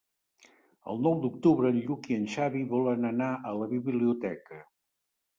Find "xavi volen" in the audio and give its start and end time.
2.35-3.05